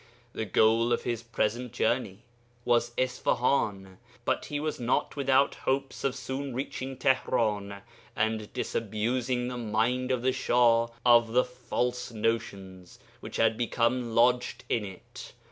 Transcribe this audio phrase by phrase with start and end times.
[0.33, 2.23] The goal of his present journey
[2.65, 7.83] was Isfahan, but he was not without hopes of soon reaching Tihran
[8.15, 14.63] and disabusing the mind of the Shah of the false notions which had become lodged
[14.69, 15.33] in it.